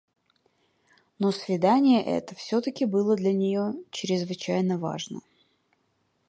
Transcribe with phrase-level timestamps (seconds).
[1.19, 5.21] Но свидание это всё-таки было для нее чрезвычайно важно.